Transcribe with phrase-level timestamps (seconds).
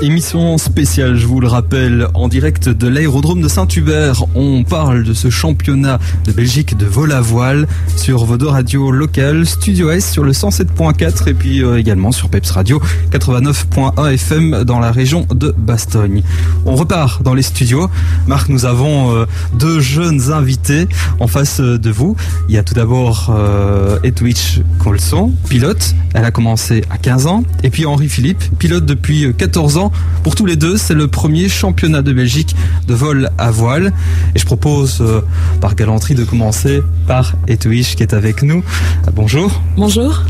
[0.00, 4.26] Émission spéciale, je vous le rappelle, en direct de l'aérodrome de Saint-Hubert.
[4.36, 8.92] On parle de ce championnat de Belgique de vol à voile sur vos deux radios
[8.92, 12.80] locales, Studio S sur le 107.4 et puis euh, également sur Peps Radio
[13.10, 16.22] 89.1 FM dans la région de Bastogne.
[16.64, 17.90] On repart dans les studios.
[18.28, 20.86] Marc, nous avons euh, deux jeunes invités
[21.18, 22.14] en face de vous.
[22.48, 25.96] Il y a tout d'abord euh, Edwidge Colson, pilote.
[26.14, 27.42] Elle a commencé à 15 ans.
[27.64, 29.87] Et puis Henri Philippe, pilote depuis 14 ans
[30.22, 32.54] pour tous les deux, c'est le premier championnat de Belgique
[32.86, 33.92] de vol à voile.
[34.34, 35.20] Et je propose, euh,
[35.60, 38.62] par galanterie, de commencer par Etouish qui est avec nous.
[39.14, 39.60] Bonjour.
[39.76, 40.22] Bonjour.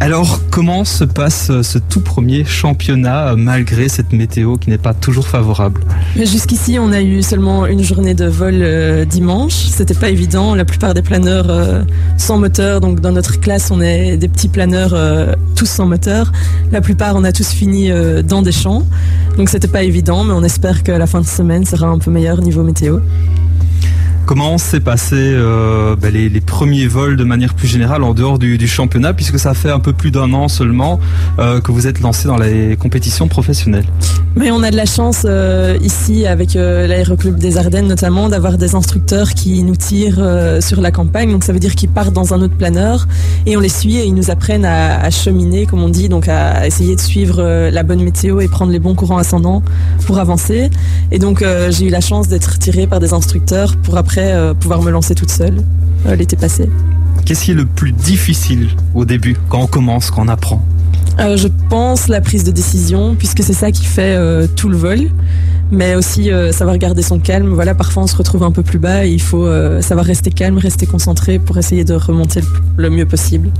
[0.00, 4.78] Alors, comment se passe euh, ce tout premier championnat euh, malgré cette météo qui n'est
[4.78, 5.80] pas toujours favorable
[6.16, 9.54] Jusqu'ici, on a eu seulement une journée de vol euh, dimanche.
[9.54, 10.54] C'était pas évident.
[10.54, 11.46] La plupart des planeurs
[12.16, 14.94] sans moteur, donc dans notre classe, on est des petits planeurs
[15.56, 16.32] tous sans moteur.
[16.70, 17.90] La plupart, on a tous fini
[18.22, 18.84] dans des champs.
[19.36, 22.10] Donc c'était pas évident, mais on espère que la fin de semaine sera un peu
[22.10, 22.98] meilleure niveau météo.
[24.26, 28.66] Comment s'est passé euh, ben, les, premiers vols de manière plus générale en dehors du,
[28.66, 30.98] championnat, puisque ça fait un peu plus d'un an seulement
[31.38, 33.84] euh, que vous êtes lancé dans les compétitions professionnelles?
[34.34, 38.74] Mais on a de la chance euh, ici avec l'aéroclub des Ardennes notamment d'avoir des
[38.74, 40.22] instructeurs qui nous tirent
[40.60, 41.30] sur la campagne.
[41.30, 43.06] Donc ça veut dire qu'ils partent dans un autre planeur
[43.44, 46.28] et on les suit et ils nous apprennent à, à cheminer, comme on dit, donc
[46.28, 49.62] à essayer de suivre la bonne météo et prendre les bons courants ascendants
[50.06, 50.70] pour avancer.
[51.12, 54.82] Et donc j'ai eu la chance d'être tiré par des instructeurs pour après euh, pouvoir
[54.82, 55.62] me lancer toute seule
[56.06, 56.68] euh, l'été passé.
[57.24, 60.64] Qu'est-ce qui est le plus difficile au début, quand on commence, quand on apprend
[61.20, 64.18] euh, Je pense la prise de décision, puisque c'est ça qui fait
[64.56, 65.10] tout le vol
[65.72, 67.48] mais aussi savoir garder son calme.
[67.48, 69.48] Voilà, parfois on se retrouve un peu plus bas et il faut
[69.80, 72.42] savoir rester calme, rester concentré pour essayer de remonter
[72.76, 73.50] le mieux possible.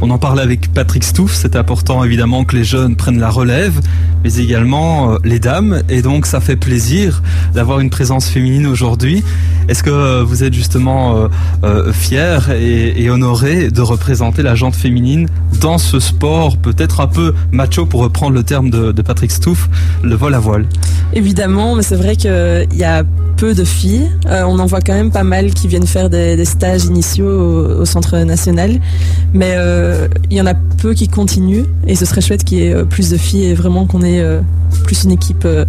[0.00, 3.80] On en parlait avec Patrick Stouff, c'est important évidemment que les jeunes prennent la relève,
[4.22, 7.20] mais également euh, les dames, et donc ça fait plaisir
[7.52, 9.24] d'avoir une présence féminine aujourd'hui.
[9.68, 11.28] Est-ce que euh, vous êtes justement
[11.64, 15.28] euh, fier et, honoré de représenter la jante féminine
[15.60, 19.68] dans ce sport peut-être un peu macho pour reprendre le terme de, Patrick Stouff,
[20.02, 20.66] le vol à voile?
[21.12, 23.02] Évidemment, mais c'est vrai qu'il y a
[23.36, 24.10] peu de filles.
[24.26, 27.28] on en voit quand même pas mal qui viennent faire des, stages initiaux
[27.80, 28.78] au, centre national,
[30.30, 32.84] il y en a peu qui continuent et ce serait chouette qu'il y ait euh,
[32.84, 34.40] plus de filles et vraiment qu'on ait euh,
[34.84, 35.64] plus une équipe euh,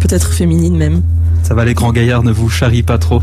[0.00, 1.02] peut-être féminine même.
[1.42, 3.20] Ça va, les grands gaillards ne vous charrient pas trop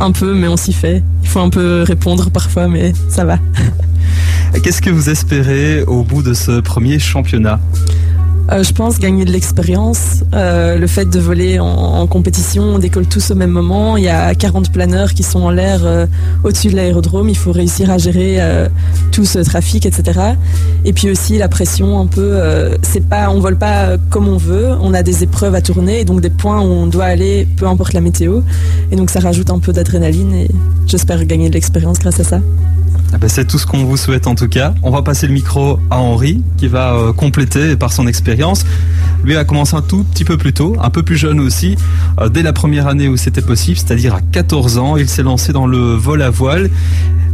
[0.00, 1.02] Un peu, mais on s'y fait.
[1.22, 3.38] Il faut un peu répondre parfois, mais ça va.
[4.62, 7.60] Qu'est-ce que vous espérez au bout de ce premier championnat?
[8.50, 13.06] Euh, je pense gagner de l'expérience, euh, le fait de voler en, compétition, on décolle
[13.06, 16.06] tous au même moment, il y a 40 planeurs qui sont en l'air euh,
[16.42, 18.40] au-dessus de l'aérodrome, il faut réussir à gérer
[19.12, 20.20] tout ce trafic, etc.
[20.84, 22.40] Et puis aussi la pression un peu,
[22.82, 26.04] c'est pas, on vole pas comme on veut, on a des épreuves à tourner et
[26.04, 28.40] donc des points où on doit aller, peu importe la météo.
[28.90, 30.50] Et donc ça rajoute un peu d'adrénaline et
[30.86, 32.40] j'espère gagner de l'expérience grâce à ça.
[33.14, 34.72] Ah bah, c'est tout ce qu'on vous souhaite en tout cas.
[34.82, 38.64] On va passer le micro à Henri qui va euh, compléter par son expérience.
[39.22, 41.76] Lui a commencé un tout petit peu plus tôt, un peu plus jeune aussi,
[42.20, 44.96] euh, dès la première année où c'était possible, c'est-à-dire à 14 ans.
[44.96, 46.70] Il s'est lancé dans le vol à voile.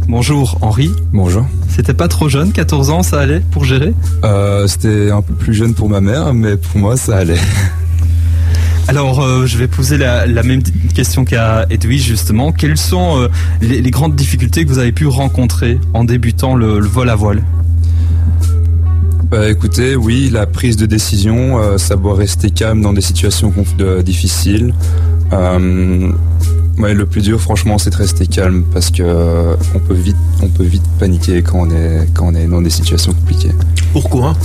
[0.07, 0.91] Bonjour Henri.
[1.13, 1.45] Bonjour.
[1.69, 3.93] C'était pas trop jeune, 14 ans, ça allait pour gérer?
[4.25, 7.39] Euh, C'était un peu plus jeune pour ma mère, mais pour moi ça allait.
[8.89, 10.63] Alors, euh, je vais poser la, même
[10.95, 12.51] question qu'à Edwige, justement.
[12.51, 13.27] Quelles sont euh,
[13.61, 17.43] les, grandes difficultés que vous avez pu rencontrer en débutant le, vol à voile?
[19.29, 23.53] Bah, écoutez, oui, la prise de décision, euh, savoir rester calme dans des situations
[24.03, 24.73] difficiles.
[25.31, 30.63] le plus dur, franchement, c'est de rester calme parce que on peut vite, on peut
[30.63, 33.53] vite paniquer quand on est, quand on est dans des situations compliquées.
[33.93, 34.35] Pourquoi?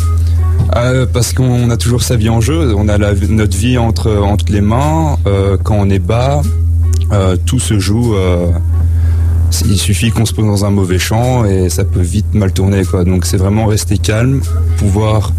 [0.77, 4.47] Euh, parce qu'on a toujours sa vie en jeu, on a notre vie entre, entre
[4.51, 5.17] les mains.
[5.27, 6.43] Euh, quand on est bas,
[7.13, 8.15] euh, tout se joue.
[9.67, 12.83] il suffit qu'on se pose dans un mauvais champ et ça peut vite mal tourner.
[13.05, 14.41] Donc c'est vraiment rester calme,
[14.79, 15.33] pouvoir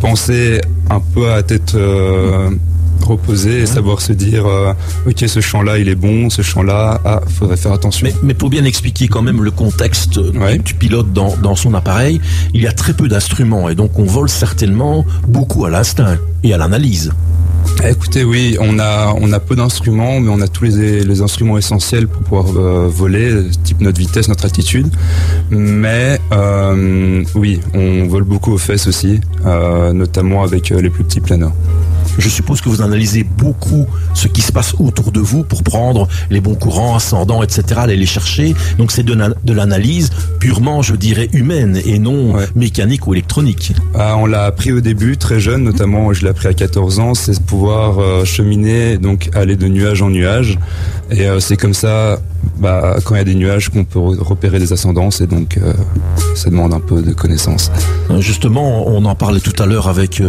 [0.00, 1.76] penser un peu à tête
[3.04, 4.72] reposer et savoir se dire euh,
[5.06, 8.34] ok ce champ là il est bon ce champ là ah faudrait faire attention mais,
[8.34, 12.20] pour bien expliquer quand même le contexte du pilote dans, dans son appareil
[12.54, 16.54] il y a très peu d'instruments et donc on vole certainement beaucoup à l'instinct et
[16.54, 17.12] à l'analyse
[17.88, 21.56] Écoutez, oui, on a, on a peu d'instruments, mais on a tous les, les instruments
[21.56, 24.88] essentiels pour pouvoir euh, voler, type notre vitesse, notre altitude.
[25.50, 31.52] Mais euh, oui, on vole beaucoup aux fesses aussi, notamment avec les plus petits planeurs.
[32.20, 36.06] Je suppose que vous analysez beaucoup ce qui se passe autour de vous pour prendre
[36.30, 38.54] les bons courants, ascendants, etc., aller les chercher.
[38.78, 43.72] Donc c'est de, de l'analyse purement, je dirais, humaine et non mécanique ou électronique.
[43.94, 47.14] Ah, on l'a appris au début, très jeune, notamment je l'ai appris à 14 ans,
[47.14, 50.58] c'est de pouvoir euh, cheminer, donc aller de nuage en nuage.
[51.10, 52.20] Et euh, c'est comme ça,
[52.60, 55.72] bah, quand il y a des nuages, qu'on peut repérer des ascendances et donc euh,
[56.34, 57.70] ça demande un peu de connaissances.
[58.18, 60.22] Justement, on en parlait tout à l'heure avec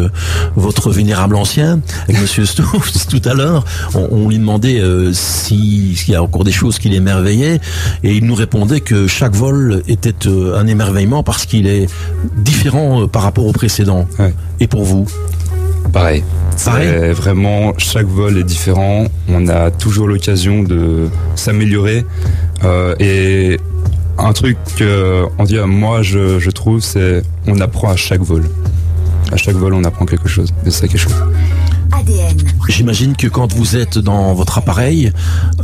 [0.56, 3.66] votre vénérable ancien, avec Monsieur Stouff, tout à l'heure.
[3.96, 4.82] On, lui demandait
[5.14, 7.60] s'il y a encore des choses qui l'émerveillaient
[8.04, 11.88] et il nous répondait que chaque vol était un émerveillement parce qu'il est
[12.38, 14.08] différent par rapport au précédent.
[14.60, 15.06] Et pour vous?
[15.92, 16.24] Pareil.
[16.70, 19.06] Vraiment, chaque vol est différent.
[19.30, 22.06] On a toujours l'occasion de s'améliorer.
[22.64, 23.60] Euh, et
[24.18, 28.50] un truc que, on dit, moi, je, trouve, c'est on apprend à chaque vol.
[29.32, 30.54] À chaque vol, on apprend quelque chose.
[30.66, 31.16] Et c'est quelque chose.
[31.92, 32.38] ADN.
[32.70, 35.12] J'imagine que quand vous êtes dans votre appareil,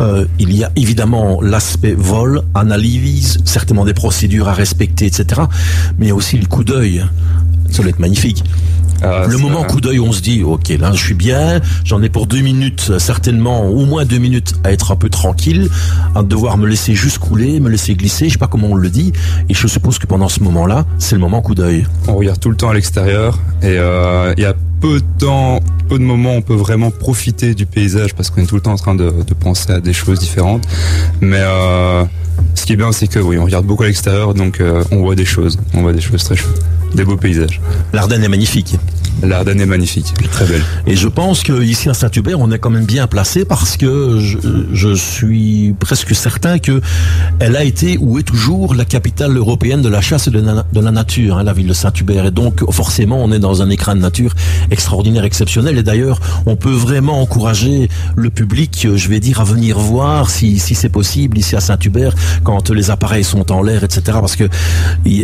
[0.02, 5.42] euh, il y a évidemment l'aspect vol, analyse, certainement des procédures à respecter, etc.
[5.98, 7.06] Mais il y a aussi le coup d'œil.
[7.72, 8.44] Ça doit être magnifique.
[9.04, 12.10] Ah, le moment coup d'œil, on se dit, ok, là, je suis bien, j'en ai
[12.10, 15.70] pour deux minutes, certainement, au moins deux minutes, à être un peu tranquille,
[16.16, 18.90] à devoir me laisser juste couler, me laisser glisser, je sais pas comment on le
[18.90, 19.14] dit,
[19.50, 21.86] et je suppose que pendant ce moment-là, c'est le moment coup d'œil.
[22.08, 25.60] On regarde tout le temps à l'extérieur, et euh, il y a peu de temps,
[25.90, 28.74] peu de moments, on peut vraiment profiter du paysage parce qu'on est tout le temps
[28.74, 30.68] en train de, penser à des choses différentes.
[31.22, 32.04] Mais euh,
[32.56, 34.98] ce qui est bien, c'est que oui, on regarde beaucoup à l'extérieur, donc euh, on
[34.98, 36.64] voit des choses, on voit des choses très chouettes
[36.98, 37.62] des beaux paysages.
[37.94, 38.76] L'Ardenne est magnifique.
[39.24, 40.62] L'Ardenne est magnifique, très belle.
[40.86, 44.94] Et je pense qu'ici à Saint-Hubert, on est quand même bien placé parce que je,
[44.96, 46.82] suis presque certain que
[47.40, 50.92] elle a été ou est toujours la capitale européenne de la chasse et de la,
[50.92, 52.26] nature, hein, la ville de Saint-Hubert.
[52.26, 54.34] Et donc forcément, on est dans un écran de nature
[54.70, 55.78] extraordinaire, exceptionnel.
[55.78, 60.60] Et d'ailleurs, on peut vraiment encourager le public, je vais dire, à venir voir si,
[60.60, 64.02] si c'est possible ici à Saint-Hubert quand les appareils sont en l'air, etc.
[64.22, 64.48] Parce que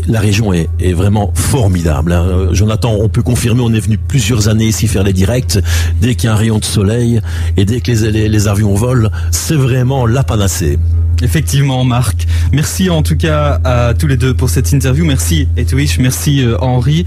[0.07, 1.31] la région est, est vraiment
[1.63, 2.11] formidable.
[2.11, 2.25] Hein.
[2.27, 5.59] Euh, Jonathan, on peut confirmer, on est venu plusieurs années ici faire les directs.
[6.01, 7.21] Dès qu'il y a un rayon de soleil
[7.55, 10.77] et dès que les, les, avions volent, c'est vraiment la panacée.
[11.23, 12.27] Effectivement, Marc.
[12.51, 15.05] Merci en tout cas à tous les deux pour cette interview.
[15.05, 17.05] Merci Etwich, merci euh, Henri.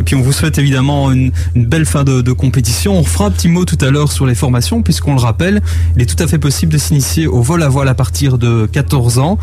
[0.00, 2.94] Et puis on vous souhaite évidemment une, belle fin de, compétition.
[2.94, 5.60] On fera un petit mot tout à l'heure sur les formations, puisqu'on le rappelle,
[5.96, 8.66] il est tout à fait possible de s'initier au vol à voile à partir de
[8.72, 9.38] 14 ans.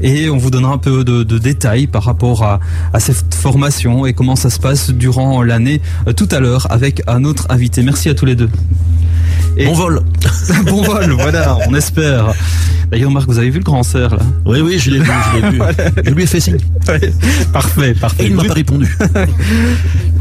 [0.00, 2.60] Et on vous donnera un peu de, détails par rapport à,
[2.92, 7.02] à cette formation et comment ça se passe durant l'année euh, tout à l'heure avec
[7.08, 7.82] un autre invité.
[7.82, 8.50] Merci à tous les deux.
[9.56, 10.00] bon vol
[10.66, 12.34] Bon vol, voilà, on espère.
[12.94, 14.22] D'ailleurs, Marc, vous avez vu le grand cerf là?
[14.46, 15.60] Oui, oui, je l'ai vu, je l'ai vu.
[16.04, 16.58] Je lui ai fait signe.
[17.52, 18.22] parfait, parfait.
[18.22, 18.96] Et il m'a pas répondu.